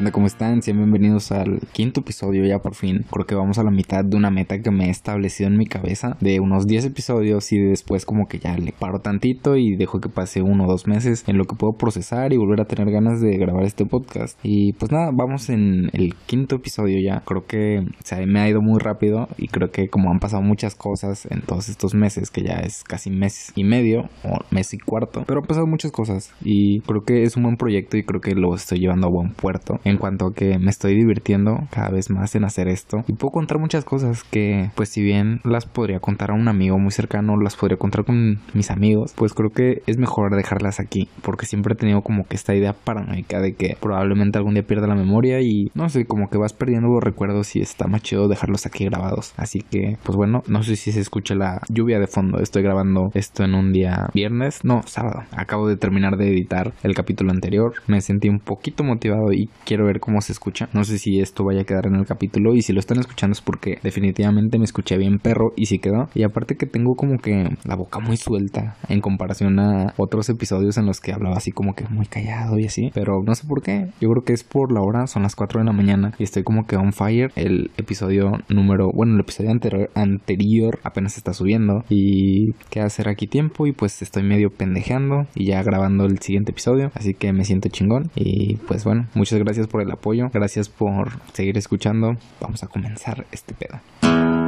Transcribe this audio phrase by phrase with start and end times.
[0.00, 0.12] ¿Qué onda?
[0.12, 0.62] ¿Cómo están?
[0.62, 3.04] Sean bienvenidos al quinto episodio ya por fin.
[3.10, 5.66] Creo que vamos a la mitad de una meta que me he establecido en mi
[5.66, 10.00] cabeza de unos 10 episodios y después como que ya le paro tantito y dejo
[10.00, 12.90] que pase uno o dos meses en lo que puedo procesar y volver a tener
[12.90, 14.38] ganas de grabar este podcast.
[14.42, 17.20] Y pues nada, vamos en el quinto episodio ya.
[17.26, 20.74] Creo que o me ha ido muy rápido y creo que como han pasado muchas
[20.74, 24.78] cosas en todos estos meses, que ya es casi mes y medio o mes y
[24.78, 28.22] cuarto, pero han pasado muchas cosas y creo que es un buen proyecto y creo
[28.22, 31.90] que lo estoy llevando a buen puerto en cuanto a que me estoy divirtiendo cada
[31.90, 35.66] vez más en hacer esto y puedo contar muchas cosas que pues si bien las
[35.66, 39.50] podría contar a un amigo muy cercano, las podría contar con mis amigos, pues creo
[39.50, 43.54] que es mejor dejarlas aquí porque siempre he tenido como que esta idea paranoica de
[43.54, 47.02] que probablemente algún día pierda la memoria y no sé, como que vas perdiendo los
[47.02, 49.32] recuerdos y está más chido dejarlos aquí grabados.
[49.36, 53.10] Así que pues bueno, no sé si se escucha la lluvia de fondo, estoy grabando
[53.14, 55.22] esto en un día viernes, no, sábado.
[55.32, 59.86] Acabo de terminar de editar el capítulo anterior, me sentí un poquito motivado y quiero
[59.86, 60.68] ver cómo se escucha.
[60.72, 63.34] No sé si esto vaya a quedar en el capítulo y si lo están escuchando
[63.34, 66.08] es porque definitivamente me escuché bien perro y si quedó.
[66.12, 70.76] Y aparte que tengo como que la boca muy suelta en comparación a otros episodios
[70.76, 72.90] en los que hablaba así como que muy callado y así.
[72.94, 73.86] Pero no sé por qué.
[74.00, 76.42] Yo creo que es por la hora, son las 4 de la mañana y estoy
[76.42, 77.30] como que on fire.
[77.36, 83.28] El episodio número, bueno, el episodio anterior, anterior apenas está subiendo y queda hacer aquí
[83.28, 86.90] tiempo y pues estoy medio pendejeando y ya grabando el siguiente episodio.
[86.94, 91.10] Así que me siento chingón y pues bueno, muchas gracias por el apoyo, gracias por
[91.32, 92.16] seguir escuchando.
[92.40, 94.39] Vamos a comenzar este pedo.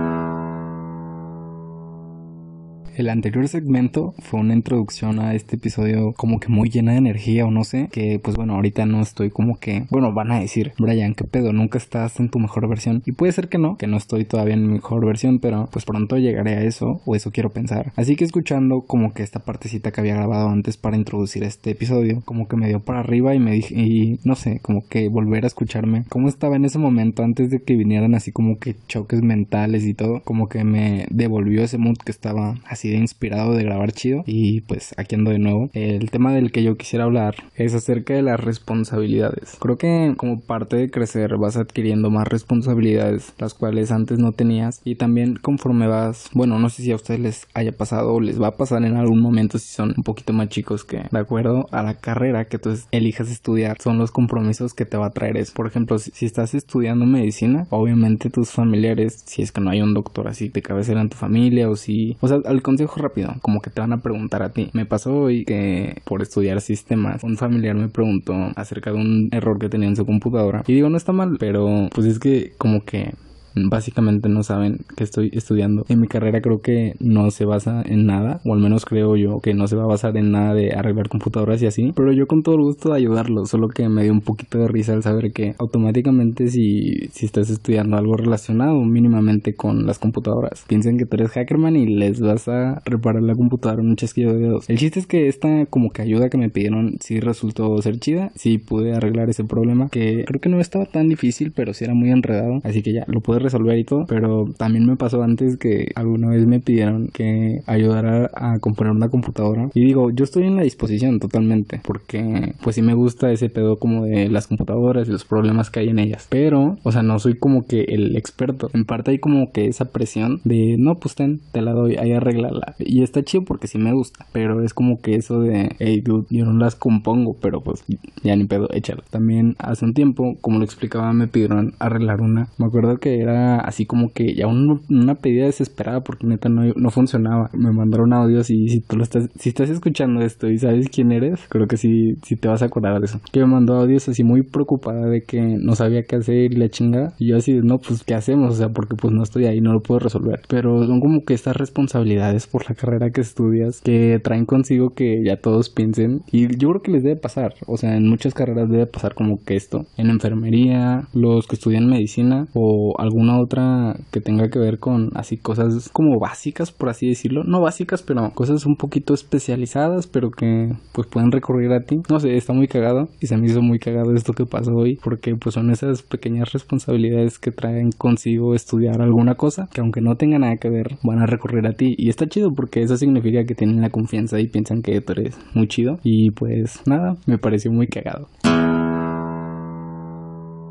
[2.95, 7.47] El anterior segmento fue una introducción a este episodio como que muy llena de energía
[7.47, 10.73] o no sé, que pues bueno, ahorita no estoy como que, bueno, van a decir,
[10.79, 11.55] Brian, ¿qué pedo?
[11.55, 13.03] Nunca estás en tu mejor versión.
[13.07, 15.87] Y puede ser que no, que no estoy todavía en mi mejor versión, pero pues
[15.87, 17.93] pronto llegaré a eso, o eso quiero pensar.
[17.97, 22.21] Así que escuchando como que esta partecita que había grabado antes para introducir este episodio,
[22.27, 25.45] como que me dio para arriba y me dije, y no sé, como que volver
[25.45, 29.23] a escucharme, cómo estaba en ese momento antes de que vinieran así como que choques
[29.23, 33.65] mentales y todo, como que me devolvió ese mood que estaba así de inspirado de
[33.65, 35.71] grabar chido y pues aquí ando de nuevo.
[35.73, 39.57] El tema del que yo quisiera hablar es acerca de las responsabilidades.
[39.61, 44.81] Creo que como parte de crecer vas adquiriendo más responsabilidades las cuales antes no tenías
[44.85, 48.41] y también conforme vas, bueno, no sé si a ustedes les haya pasado o les
[48.41, 51.69] va a pasar en algún momento si son un poquito más chicos que de acuerdo
[51.71, 55.37] a la carrera que tú elijas estudiar son los compromisos que te va a traer
[55.37, 55.53] eso.
[55.55, 59.95] Por ejemplo, si estás estudiando medicina, obviamente tus familiares, si es que no hay un
[59.95, 63.61] doctor así de cabecera en tu familia o si, o sea, al consejo rápido, como
[63.61, 64.71] que te van a preguntar a ti.
[64.73, 69.59] Me pasó hoy que por estudiar sistemas, un familiar me preguntó acerca de un error
[69.59, 70.65] que tenía en su computadora.
[70.67, 73.15] Y digo, no está mal, pero pues es que como que
[73.55, 75.85] básicamente no saben que estoy estudiando.
[75.89, 79.41] En mi carrera creo que no se basa en nada, o al menos creo yo
[79.41, 82.27] que no se va a basar en nada de arreglar computadoras y así, pero yo
[82.27, 85.33] con todo gusto de ayudarlo, solo que me dio un poquito de risa al saber
[85.33, 91.17] que automáticamente si, si estás estudiando algo relacionado mínimamente con las computadoras, piensen que tú
[91.17, 94.69] eres hackerman y les vas a reparar la computadora en un chasquido de dedos.
[94.69, 98.31] El chiste es que esta como que ayuda que me pidieron sí resultó ser chida,
[98.35, 101.95] sí pude arreglar ese problema que creo que no estaba tan difícil, pero sí era
[101.95, 105.57] muy enredado, así que ya lo pude resolver y todo, pero también me pasó antes
[105.57, 109.71] que alguna vez me pidieron que ayudara a componer una computadora.
[109.75, 113.79] Y digo, yo estoy en la disposición totalmente porque pues sí me gusta ese pedo
[113.79, 117.19] como de las computadoras y los problemas que hay en ellas, pero o sea, no
[117.19, 121.15] soy como que el experto, en parte hay como que esa presión de no, pues
[121.15, 124.75] ten, te la doy, ahí arreglala y está chido porque sí me gusta, pero es
[124.75, 127.85] como que eso de, hey dude, yo no las compongo, pero pues
[128.23, 129.03] ya ni pedo, échalo.
[129.11, 133.32] También hace un tiempo, como lo explicaba, me pidieron arreglar una, me acuerdo que era
[133.33, 137.51] así como que ya una pedida desesperada porque neta no, no funcionaba.
[137.53, 141.13] Me mandaron audios y si tú lo estás, si estás escuchando esto y sabes quién
[141.13, 143.21] eres, creo que sí, sí te vas a acordar de eso.
[143.33, 146.69] Que me mandó audios así muy preocupada de que no sabía qué hacer y la
[146.69, 147.15] chingada.
[147.19, 148.55] Y yo así, no, pues ¿qué hacemos?
[148.55, 150.43] O sea, porque pues no estoy ahí, no lo puedo resolver.
[150.49, 155.23] Pero son como que estas responsabilidades por la carrera que estudias que traen consigo que
[155.25, 156.23] ya todos piensen.
[156.31, 157.55] Y yo creo que les debe pasar.
[157.67, 159.87] O sea, en muchas carreras debe pasar como que esto.
[159.97, 165.37] En enfermería, los que estudian medicina o alguna otra que tenga que ver con así
[165.37, 167.45] cosas como básicas, por así decirlo.
[167.45, 172.01] No básicas, pero cosas un poquito especializadas, pero que pues pueden recurrir a ti.
[172.11, 174.99] No sé, está muy cagado y se me hizo muy cagado esto que pasó hoy,
[175.03, 180.17] porque pues son esas pequeñas responsabilidades que traen consigo estudiar alguna cosa, que aunque no
[180.17, 181.95] tenga nada que ver, van a recurrir a ti.
[181.97, 185.39] Y está chido porque eso significa que tienen la confianza y piensan que tú eres
[185.55, 185.99] muy chido.
[186.03, 188.29] Y pues nada, me pareció muy cagado.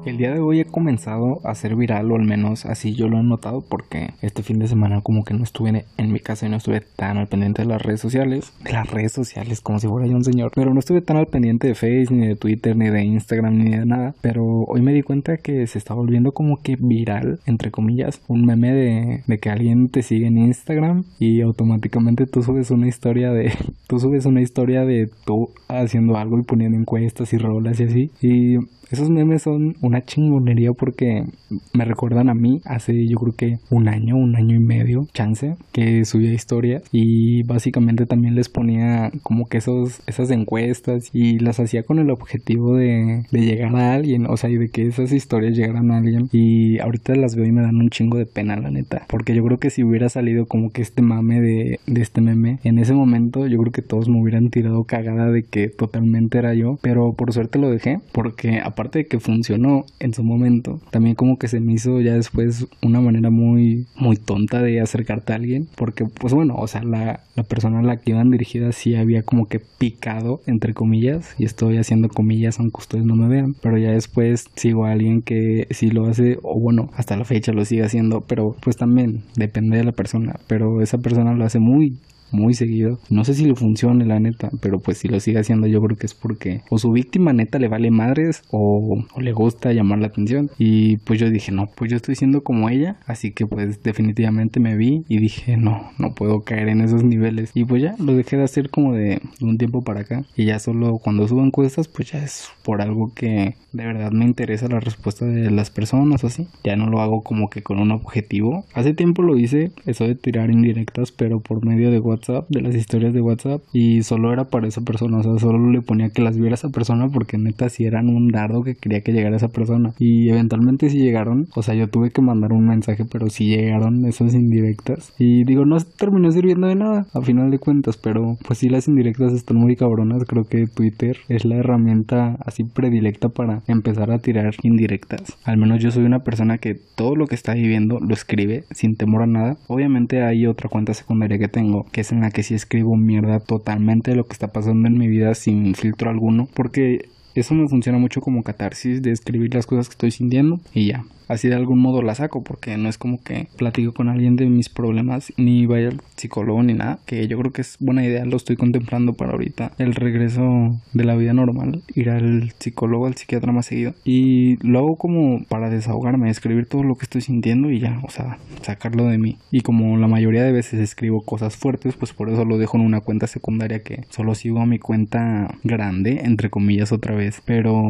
[0.03, 3.19] El día de hoy he comenzado a ser viral, o al menos así yo lo
[3.19, 6.50] he notado, porque este fin de semana como que no estuve en mi casa y
[6.50, 8.51] no estuve tan al pendiente de las redes sociales.
[8.63, 10.51] De las redes sociales, como si fuera yo un señor.
[10.56, 13.77] Pero no estuve tan al pendiente de Facebook, ni de Twitter, ni de Instagram, ni
[13.77, 14.15] de nada.
[14.21, 18.44] Pero hoy me di cuenta que se está volviendo como que viral, entre comillas, un
[18.44, 23.51] meme de, que alguien te sigue en Instagram y automáticamente tú subes una historia de...
[23.88, 28.12] Tú subes una historia de tú haciendo algo y poniendo encuestas y rolas y así.
[28.21, 28.56] Y
[28.91, 31.25] esos memes son una chingonería porque
[31.73, 35.55] me recuerdan a mí hace yo creo que un año, un año y medio, chance,
[35.71, 41.59] que subía historias y básicamente también les ponía como que esos, esas encuestas y las
[41.59, 45.11] hacía con el objetivo de, de llegar a alguien, o sea, y de que esas
[45.11, 48.57] historias llegaran a alguien y ahorita las veo y me dan un chingo de pena,
[48.57, 52.01] la neta, porque yo creo que si hubiera salido como que este mame de, de
[52.01, 55.69] este meme, en ese momento yo creo que todos me hubieran tirado cagada de que
[55.69, 60.13] totalmente era yo, pero por suerte lo dejé porque aparte aparte de que funcionó en
[60.13, 64.59] su momento, también como que se me hizo ya después una manera muy, muy tonta
[64.63, 68.11] de acercarte a alguien, porque pues bueno, o sea, la, la persona a la que
[68.11, 73.05] iban dirigidas sí había como que picado, entre comillas, y estoy haciendo comillas aunque ustedes
[73.05, 76.89] no me vean, pero ya después sigo a alguien que sí lo hace, o bueno,
[76.95, 80.97] hasta la fecha lo sigue haciendo, pero pues también depende de la persona, pero esa
[80.97, 81.99] persona lo hace muy
[82.31, 82.99] muy seguido.
[83.09, 85.97] No sé si le funcione la neta, pero pues si lo sigue haciendo yo creo
[85.97, 90.07] que es porque o su víctima neta le vale madres o, le gusta llamar la
[90.07, 90.49] atención.
[90.57, 94.59] Y pues yo dije, no, pues yo estoy siendo como ella, así que pues definitivamente
[94.59, 97.51] me vi y dije, no, no puedo caer en esos niveles.
[97.53, 100.23] Y pues ya lo dejé de hacer como de un tiempo para acá.
[100.35, 104.25] Y ya solo cuando subo encuestas, pues ya es por algo que de verdad me
[104.25, 106.47] interesa la respuesta de las personas o así.
[106.63, 108.65] Ya no lo hago como que con un objetivo.
[108.73, 112.75] Hace tiempo lo hice, eso de tirar indirectas, pero por medio de WhatsApp de las
[112.75, 116.21] historias de WhatsApp, y solo era para esa persona, o sea, solo le ponía que
[116.21, 119.50] las viera esa persona porque neta si eran un dardo que quería que llegara esa
[119.50, 119.94] persona.
[120.00, 124.06] Y eventualmente si llegaron, o sea, yo tuve que mandar un mensaje, pero si llegaron
[124.06, 125.13] esas indirectas.
[125.18, 128.88] Y digo, no terminó sirviendo de nada, a final de cuentas, pero pues sí las
[128.88, 134.19] indirectas están muy cabronas, creo que Twitter es la herramienta así predilecta para empezar a
[134.19, 135.38] tirar indirectas.
[135.44, 138.95] Al menos yo soy una persona que todo lo que está viviendo lo escribe sin
[138.95, 139.57] temor a nada.
[139.67, 143.39] Obviamente hay otra cuenta secundaria que tengo que es en la que sí escribo mierda
[143.39, 147.67] totalmente de lo que está pasando en mi vida sin filtro alguno, porque eso me
[147.67, 151.55] funciona mucho como catarsis de escribir las cosas que estoy sintiendo y ya así de
[151.55, 155.33] algún modo la saco, porque no es como que platico con alguien de mis problemas,
[155.37, 158.55] ni vaya al psicólogo ni nada, que yo creo que es buena idea, lo estoy
[158.55, 163.65] contemplando para ahorita, el regreso de la vida normal, ir al psicólogo, al psiquiatra más
[163.65, 167.99] seguido, y lo hago como para desahogarme, escribir todo lo que estoy sintiendo y ya,
[168.03, 169.37] o sea, sacarlo de mí.
[169.51, 172.83] Y como la mayoría de veces escribo cosas fuertes, pues por eso lo dejo en
[172.83, 177.81] una cuenta secundaria que solo sigo a mi cuenta grande, entre comillas otra vez, pero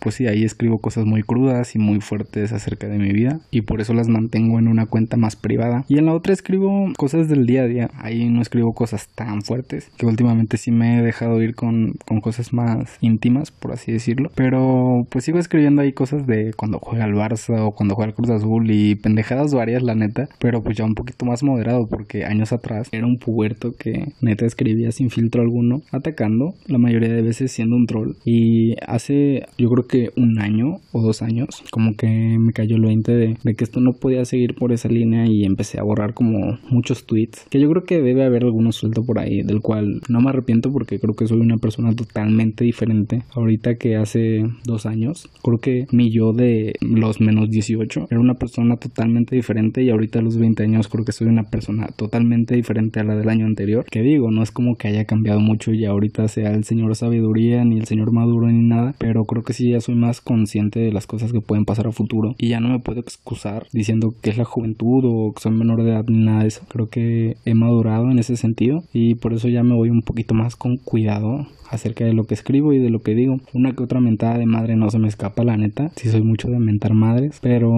[0.00, 3.62] pues sí, ahí escribo cosas muy crudas y muy fuertes acerca de mi vida y
[3.62, 5.84] por eso las mantengo en una cuenta más privada.
[5.88, 7.90] Y en la otra escribo cosas del día a día.
[7.98, 12.20] Ahí no escribo cosas tan fuertes que últimamente sí me he dejado ir con, con
[12.20, 14.30] cosas más íntimas, por así decirlo.
[14.34, 18.14] Pero pues sigo escribiendo ahí cosas de cuando juega el Barça o cuando juega el
[18.14, 20.28] Cruz Azul y pendejadas varias, la neta.
[20.38, 24.46] Pero pues ya un poquito más moderado porque años atrás era un puberto que neta
[24.46, 28.16] escribía sin filtro alguno, atacando, la mayoría de veces siendo un troll.
[28.24, 32.06] Y hace yo creo que un año o dos años, como que
[32.38, 35.80] me cayó el 20 de, que esto no podía seguir por esa línea y empecé
[35.80, 37.46] a borrar como muchos tweets.
[37.48, 40.70] Que yo creo que debe haber alguno suelto por ahí, del cual no me arrepiento
[40.70, 43.22] porque creo que soy una persona totalmente diferente.
[43.34, 48.34] Ahorita que hace dos años, creo que mi yo de los menos 18 era una
[48.34, 52.54] persona totalmente diferente y ahorita a los 20 años creo que soy una persona totalmente
[52.54, 53.86] diferente a la del año anterior.
[53.90, 57.64] Que digo, no es como que haya cambiado mucho y ahorita sea el señor sabiduría
[57.64, 60.92] ni el señor maduro ni nada, pero creo que sí ya soy más consciente de
[60.92, 64.30] las cosas que pueden pasar a futuro y ya no me puedo excusar diciendo que
[64.30, 66.62] es la juventud o que soy menor de edad ni nada de eso.
[66.68, 70.32] Creo que he madurado en ese sentido y por eso ya me voy un poquito
[70.32, 73.40] más con cuidado acerca de lo que escribo y de lo que digo.
[73.54, 75.90] Una que otra mentada de madre no se me escapa, la neta.
[75.96, 77.72] Si soy mucho de mentar madres, pero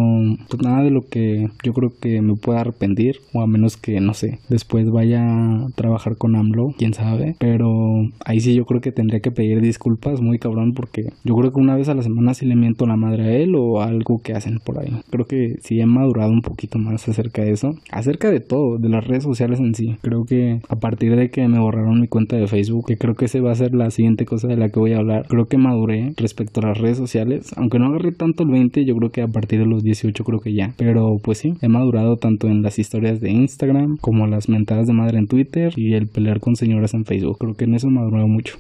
[0.49, 4.01] pues nada de lo que yo creo que me pueda arrepentir, o a menos que,
[4.01, 7.37] no sé, después vaya a trabajar con AMLO, quién sabe.
[7.39, 11.53] Pero ahí sí yo creo que tendría que pedir disculpas muy cabrón, porque yo creo
[11.53, 14.23] que una vez a la semana sí le miento la madre a él o algo
[14.23, 14.93] que por ahí.
[15.11, 18.89] Creo que sí he madurado un poquito más acerca de eso, acerca de todo, de
[18.89, 19.97] las redes sociales en sí.
[20.03, 23.27] Creo que a partir de que me borraron mi cuenta de Facebook, que creo que
[23.27, 25.27] ese va a ser la siguiente cosa de la que voy a hablar.
[25.29, 27.53] Creo que maduré respecto a las redes sociales.
[27.57, 30.41] Aunque no agarré tanto el 20, yo creo que a partir de los 18 creo
[30.41, 30.75] que ya.
[30.77, 34.93] Pero pues sí, he madurado tanto en las historias de Instagram como las mentadas de
[34.93, 37.39] madre en Twitter y el pelear con señoras en Facebook.
[37.39, 38.59] Creo que en eso madurado mucho.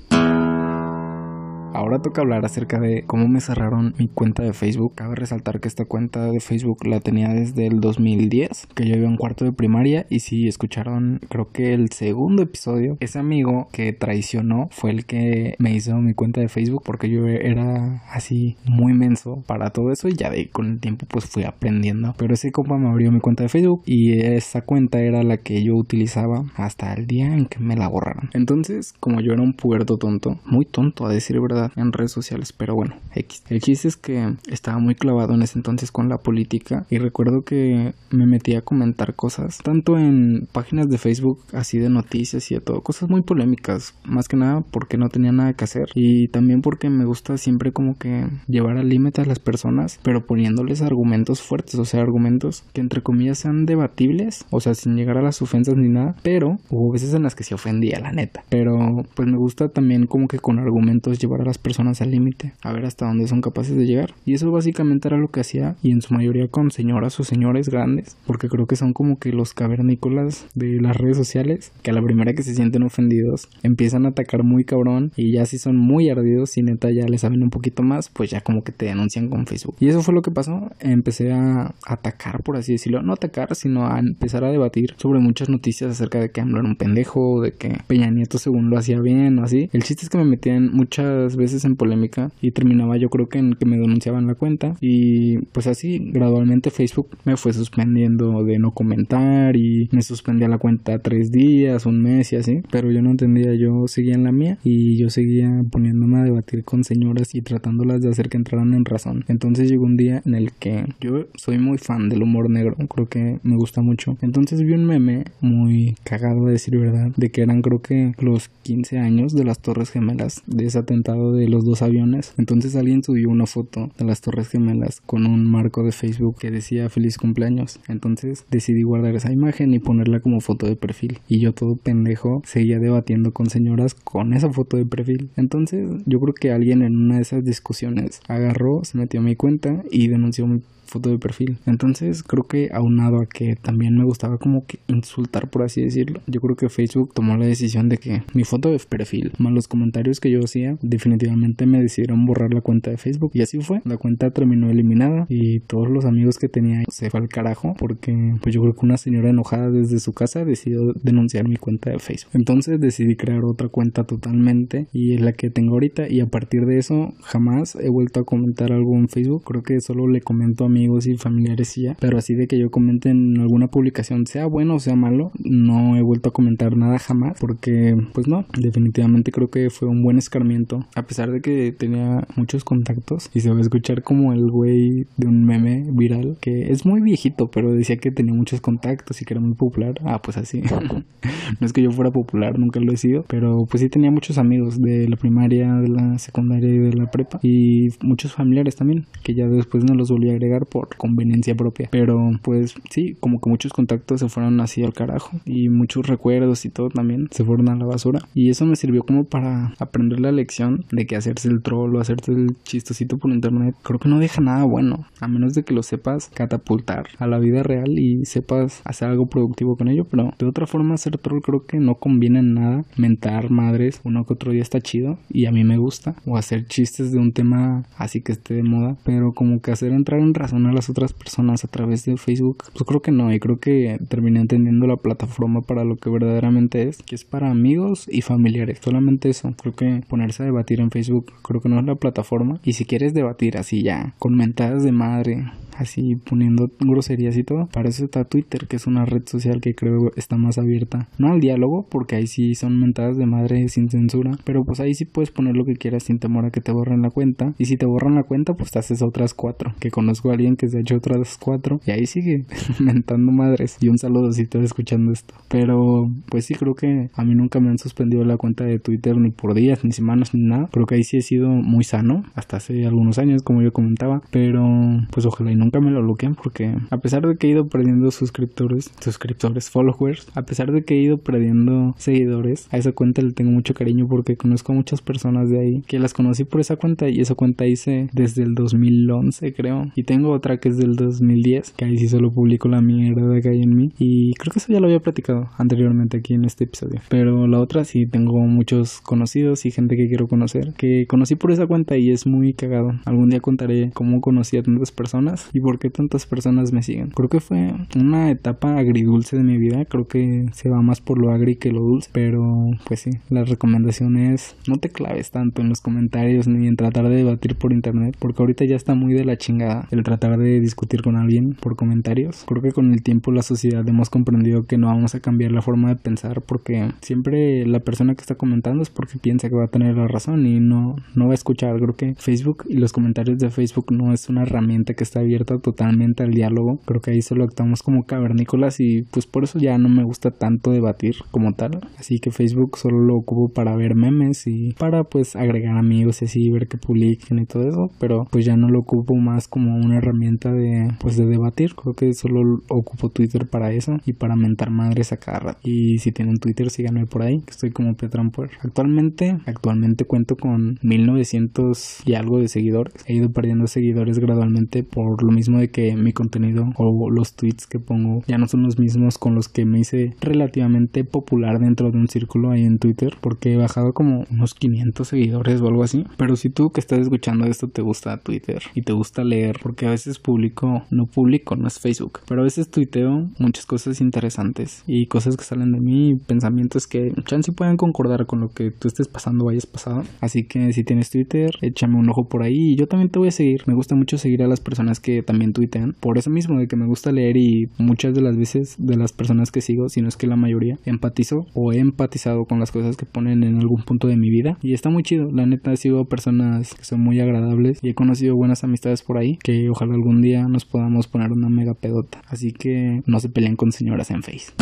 [1.74, 4.94] Ahora toca hablar acerca de cómo me cerraron mi cuenta de Facebook.
[4.94, 9.08] Cabe resaltar que esta cuenta de Facebook la tenía desde el 2010, que yo iba
[9.08, 13.94] en cuarto de primaria y si escucharon creo que el segundo episodio, ese amigo que
[13.94, 18.92] traicionó fue el que me hizo mi cuenta de Facebook porque yo era así muy
[18.92, 22.14] menso para todo eso y ya de con el tiempo pues fui aprendiendo.
[22.18, 25.62] Pero ese compa me abrió mi cuenta de Facebook y esa cuenta era la que
[25.62, 28.28] yo utilizaba hasta el día en que me la borraron.
[28.34, 32.52] Entonces, como yo era un puerto tonto, muy tonto a decir verdad en redes sociales,
[32.52, 33.42] pero bueno, X.
[33.48, 37.42] El chiste es que estaba muy clavado en ese entonces con la política y recuerdo
[37.42, 42.54] que me metí a comentar cosas, tanto en páginas de Facebook así de noticias y
[42.54, 46.28] de todo, cosas muy polémicas, más que nada porque no tenía nada que hacer y
[46.28, 50.82] también porque me gusta siempre como que llevar al límite a las personas, pero poniéndoles
[50.82, 55.22] argumentos fuertes, o sea, argumentos que entre comillas sean debatibles, o sea, sin llegar a
[55.22, 58.44] las ofensas ni nada, pero hubo veces en las que se ofendía, la neta.
[58.48, 62.52] Pero pues me gusta también como que con argumentos llevar a las personas al límite,
[62.62, 64.14] a ver hasta dónde son capaces de llegar.
[64.24, 67.68] Y eso básicamente era lo que hacía y en su mayoría con señoras o señores
[67.68, 71.94] grandes, porque creo que son como que los cavernícolas de las redes sociales, que a
[71.94, 75.76] la primera que se sienten ofendidos empiezan a atacar muy cabrón y ya si son
[75.76, 78.86] muy ardidos y neta ya les saben un poquito más, pues ya como que te
[78.86, 79.76] denuncian con Facebook.
[79.80, 83.86] Y eso fue lo que pasó, empecé a atacar, por así decirlo, no atacar, sino
[83.86, 87.52] a empezar a debatir sobre muchas noticias acerca de que AMLO era un pendejo, de
[87.52, 89.68] que Peña Nieto según lo hacía bien o así.
[89.72, 93.38] El chiste es que me metían muchas veces en polémica y terminaba yo creo que
[93.38, 98.58] en que me denunciaban la cuenta y pues así gradualmente Facebook me fue suspendiendo de
[98.58, 103.02] no comentar y me suspendía la cuenta tres días, un mes y así, pero yo
[103.02, 107.34] no entendía, yo seguía en la mía y yo seguía poniéndome a debatir con señoras
[107.34, 109.24] y tratándolas de hacer que entraran en razón.
[109.28, 113.08] Entonces llegó un día en el que yo soy muy fan del humor negro, creo
[113.08, 114.16] que me gusta mucho.
[114.22, 118.48] Entonces vi un meme muy cagado de decir verdad, de que eran creo que los
[118.62, 122.34] 15 años de las Torres Gemelas, de ese atentado de los dos aviones.
[122.38, 126.50] Entonces alguien subió una foto de las Torres Gemelas con un marco de Facebook que
[126.50, 127.80] decía feliz cumpleaños.
[127.88, 131.18] Entonces decidí guardar esa imagen y ponerla como foto de perfil.
[131.28, 135.30] Y yo todo pendejo seguía debatiendo con señoras con esa foto de perfil.
[135.36, 139.36] Entonces yo creo que alguien en una de esas discusiones agarró, se metió a mi
[139.36, 140.62] cuenta y denunció mi
[140.92, 141.58] foto de perfil.
[141.66, 146.20] Entonces creo que aunado a que también me gustaba como que insultar por así decirlo,
[146.26, 149.68] yo creo que Facebook tomó la decisión de que mi foto de perfil más los
[149.68, 153.80] comentarios que yo hacía definitivamente me decidieron borrar la cuenta de Facebook y así fue.
[153.84, 158.34] La cuenta terminó eliminada y todos los amigos que tenía se fue al carajo porque
[158.42, 161.98] pues yo creo que una señora enojada desde su casa decidió denunciar mi cuenta de
[161.98, 162.32] Facebook.
[162.34, 166.66] Entonces decidí crear otra cuenta totalmente y es la que tengo ahorita y a partir
[166.66, 169.44] de eso jamás he vuelto a comentar algo en Facebook.
[169.44, 172.48] Creo que solo le comento a mi amigos y familiares y ya, pero así de
[172.48, 176.32] que yo comente en alguna publicación, sea bueno o sea malo, no he vuelto a
[176.32, 181.30] comentar nada jamás, porque pues no, definitivamente creo que fue un buen escarmiento, a pesar
[181.30, 185.44] de que tenía muchos contactos y se va a escuchar como el güey de un
[185.44, 189.40] meme viral que es muy viejito, pero decía que tenía muchos contactos y que era
[189.40, 189.94] muy popular.
[190.04, 190.62] Ah, pues así.
[191.60, 194.38] no es que yo fuera popular, nunca lo he sido, pero pues sí tenía muchos
[194.38, 199.06] amigos de la primaria, de la secundaria y de la prepa y muchos familiares también,
[199.22, 201.88] que ya después no los volví a agregar por conveniencia propia.
[201.92, 206.64] Pero pues sí, como que muchos contactos se fueron así al carajo y muchos recuerdos
[206.64, 208.20] y todo también se fueron a la basura.
[208.34, 212.00] Y eso me sirvió como para aprender la lección de que hacerse el troll o
[212.00, 215.74] hacerse el chistosito por internet creo que no deja nada bueno, a menos de que
[215.74, 220.06] lo sepas catapultar a la vida real y sepas hacer algo productivo con ello.
[220.10, 222.84] Pero de otra forma hacer troll creo que no conviene en nada.
[222.96, 226.14] Mentar madres uno que otro día está chido y a mí me gusta.
[226.24, 228.96] O hacer chistes de un tema así que esté de moda.
[229.04, 232.64] Pero como que hacer entrar en razón a las otras personas a través de Facebook?
[232.72, 236.88] Pues creo que no, y creo que terminé entendiendo la plataforma para lo que verdaderamente
[236.88, 239.54] es, que es para amigos y familiares, solamente eso.
[239.60, 242.84] Creo que ponerse a debatir en Facebook creo que no es la plataforma, y si
[242.84, 248.04] quieres debatir así ya, con mentadas de madre, así poniendo groserías y todo, para eso
[248.04, 251.86] está Twitter, que es una red social que creo está más abierta, no al diálogo,
[251.88, 255.56] porque ahí sí son mentadas de madre sin censura, pero pues ahí sí puedes poner
[255.56, 258.14] lo que quieras sin temor a que te borren la cuenta, y si te borran
[258.14, 260.96] la cuenta, pues te haces otras cuatro, que conozco a alguien que se ha hecho
[260.96, 262.44] otras cuatro, y ahí sigue
[262.80, 267.24] mentando madres, y un saludo si estás escuchando esto, pero pues sí creo que a
[267.24, 270.42] mí nunca me han suspendido la cuenta de Twitter ni por días, ni semanas, ni
[270.42, 273.72] nada, creo que ahí sí he sido muy sano, hasta hace algunos años, como yo
[273.72, 274.64] comentaba, pero
[275.10, 277.66] pues ojalá y no nunca me lo luquen porque a pesar de que he ido
[277.68, 283.22] perdiendo suscriptores, suscriptores, followers, a pesar de que he ido perdiendo seguidores, a esa cuenta
[283.22, 286.60] le tengo mucho cariño porque conozco a muchas personas de ahí que las conocí por
[286.60, 289.90] esa cuenta y esa cuenta hice desde el 2011 creo.
[289.94, 293.48] Y tengo otra que es del 2010 que ahí sí solo publico la mierda que
[293.48, 293.92] hay en mí.
[293.98, 297.00] Y creo que eso ya lo había platicado anteriormente aquí en este episodio.
[297.08, 301.52] Pero la otra sí tengo muchos conocidos y gente que quiero conocer que conocí por
[301.52, 302.92] esa cuenta y es muy cagado.
[303.04, 307.10] Algún día contaré cómo conocí a tantas personas y por qué tantas personas me siguen
[307.10, 309.84] creo que fue una etapa agridulce de mi vida.
[309.84, 312.10] Creo que se va más por lo agri que lo dulce.
[312.12, 316.76] Pero pues sí la recomendación es no te claves tanto en los comentarios ni en
[316.76, 320.38] tratar de debatir por internet porque ahorita ya está muy de la chingada el tratar
[320.38, 322.44] de discutir con alguien por comentarios.
[322.46, 325.62] Creo que con el tiempo la sociedad hemos comprendido que no vamos a cambiar la
[325.62, 329.64] forma de pensar porque siempre la persona que está comentando es porque piensa que va
[329.64, 331.76] a tener la razón y no no va a escuchar.
[331.76, 335.41] Creo que Facebook y los comentarios de Facebook no es una herramienta que está abierta
[335.44, 336.78] totalmente al diálogo.
[336.84, 340.30] Creo que ahí solo actuamos como cavernícolas y pues por eso ya no me gusta
[340.30, 341.80] tanto debatir como tal.
[341.98, 346.26] Así que Facebook solo lo ocupo para ver memes y para pues agregar amigos y
[346.26, 347.90] así ver que publiquen y todo eso.
[347.98, 351.74] Pero pues ya no lo ocupo más como una herramienta de pues de debatir.
[351.74, 355.60] Creo que solo ocupo Twitter para eso y para mentar madres a cada rato.
[355.62, 360.78] Y si tienen Twitter síganme por ahí que estoy como Petrampuer actualmente actualmente cuento con
[360.82, 362.94] 1900 y algo de seguidores.
[363.06, 367.66] He ido perdiendo seguidores gradualmente por lo mismo de que mi contenido o los tweets
[367.66, 371.90] que pongo ya no son los mismos con los que me hice relativamente popular dentro
[371.90, 375.82] de un círculo ahí en Twitter porque he bajado como unos 500 seguidores o algo
[375.82, 376.04] así.
[376.16, 379.86] Pero si tú que estás escuchando esto te gusta Twitter y te gusta leer porque
[379.86, 384.84] a veces publico no publico no es Facebook pero a veces tuiteo muchas cosas interesantes
[384.86, 388.88] y cosas que salen de mí pensamientos que chance pueden concordar con lo que tú
[388.88, 390.04] estés pasando o hayas pasado.
[390.20, 393.28] Así que si tienes Twitter échame un ojo por ahí y yo también te voy
[393.28, 393.62] a seguir.
[393.66, 395.94] Me gusta mucho seguir a las personas también tuitean.
[396.00, 399.12] Por eso mismo de que me gusta leer y muchas de las veces de las
[399.12, 402.72] personas que sigo si no es que la mayoría empatizo o he empatizado con las
[402.72, 404.58] cosas que ponen en algún punto de mi vida.
[404.62, 405.30] Y está muy chido.
[405.30, 409.38] La neta sigo personas que son muy agradables y he conocido buenas amistades por ahí
[409.42, 412.22] que ojalá algún día nos podamos poner una mega pedota.
[412.26, 414.52] Así que no se peleen con señoras en face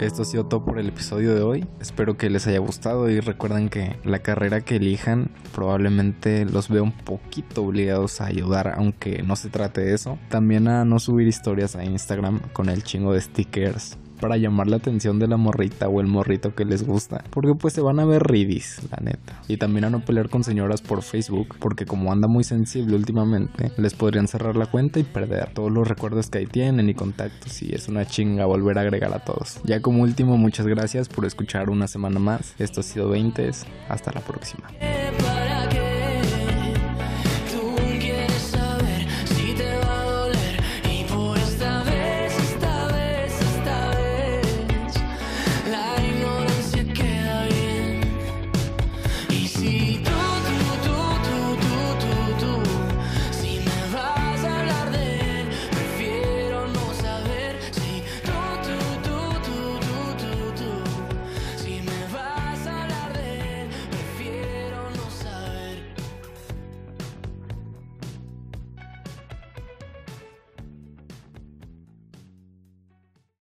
[0.00, 1.66] esto ha sido todo por el episodio de hoy.
[1.80, 6.82] Espero que les haya gustado y recuerden que la carrera que elijan probablemente los vea
[6.82, 10.18] un poquito obligados a ayudar, aunque no se trate de eso.
[10.28, 14.76] También a no subir historias a Instagram con el chingo de stickers para llamar la
[14.76, 17.24] atención de la morrita o el morrito que les gusta.
[17.30, 19.40] Porque pues se van a ver ridis, la neta.
[19.48, 23.70] Y también a no pelear con señoras por Facebook, porque como anda muy sensible últimamente,
[23.76, 27.62] les podrían cerrar la cuenta y perder todos los recuerdos que ahí tienen y contactos.
[27.62, 29.60] Y es una chinga volver a agregar a todos.
[29.64, 32.54] Ya como último, muchas gracias por escuchar una semana más.
[32.58, 33.36] Esto ha sido 20.
[33.88, 34.68] Hasta la próxima.